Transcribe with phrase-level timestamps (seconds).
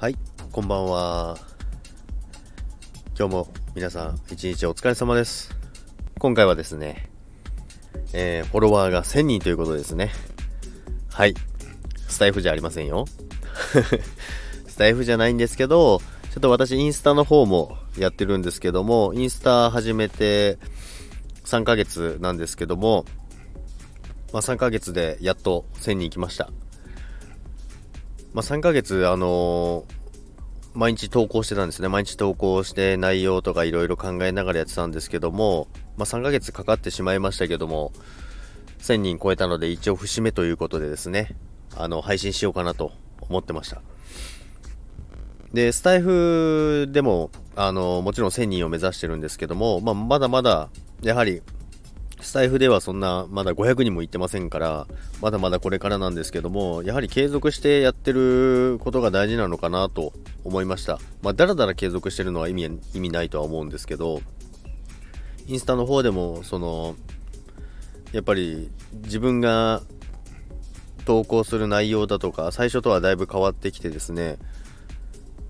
[0.00, 0.16] はい、
[0.50, 1.36] こんばんは。
[3.18, 5.54] 今日も皆さん一日お疲れ様です。
[6.18, 7.10] 今回はですね、
[8.14, 10.10] えー、フォロワーが1000人ということですね。
[11.10, 11.34] はい。
[12.08, 13.04] スタイフじゃありませんよ。
[14.66, 16.04] スタイフじゃないんですけど、ちょ
[16.38, 20.58] っと私インスタの方もやってるんですけども、インスタ始めて
[21.44, 23.04] 3ヶ月なんですけども、
[24.32, 26.50] まあ3ヶ月でやっと1000人来ました。
[28.32, 30.00] まあ、3ヶ月、あのー
[30.72, 31.88] 毎日投稿してたんですね。
[31.88, 35.66] 毎日投稿して内容とかいろいろ考えながらやってたんですけども、
[35.96, 37.92] まあ、3ヶ月かかってしまいましたけども、
[38.78, 41.34] 1000人超えたので一応節目ということでですね、
[41.76, 43.82] あの、配信しようかなと思ってました。
[45.52, 50.68] で、スタイフでも、あの、もちろん1000人を目指してるんですけども、まあ、まだまだ、
[51.02, 51.42] やはり、
[52.22, 54.86] スタイフではそんな、まだ500人もいってませんから、
[55.20, 60.12] まだまだこれからなんですけども、やはり継続してやってることが大事なのかなと
[60.44, 60.98] 思いました。
[61.22, 64.20] まあ、だらだら継続してるのは意味、意味ないとは思うんですけど、
[65.46, 66.96] インスタの方でも、その、
[68.12, 68.70] やっぱり
[69.04, 69.82] 自分が
[71.04, 74.38] 投稿する内容だとか、最初とはだいぶ変わってきてですね、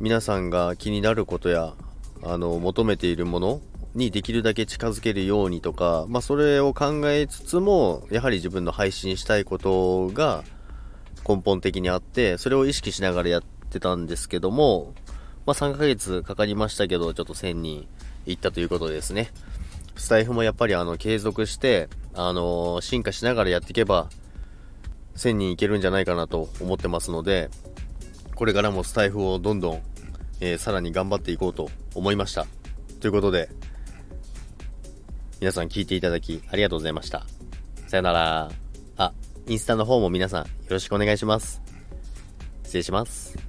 [0.00, 1.74] 皆さんが気になることや、
[2.22, 3.60] あの、求めているもの
[3.96, 10.44] にできるだけ近づけるようにとか、まあ、それを考えつつも、やはり自分の配信したいことが
[11.26, 14.94] 根本的にあって、それを意識しながらやってたんですけども、
[15.46, 17.88] まあ、3ヶ月かかりましたけど、ちょっと1000人
[18.26, 19.30] 行ったということですね。
[19.96, 24.10] スタイフもやっぱりあの、継続して、あの進化しながらやっていけば、
[25.16, 27.48] 1000人いけるんじゃないかなと思ってますので、
[28.34, 29.82] これからもスタイフをどんどん、
[30.40, 32.46] えーさらに頑張っていこうと思いました。
[33.00, 33.48] ということで、
[35.40, 37.26] 皆さん聞いていただきありがとうございました。
[37.86, 38.50] さよなら。
[38.96, 39.12] あ、
[39.46, 41.60] インスタの方も皆さんよろしくお願いします。
[42.64, 43.45] 失礼します。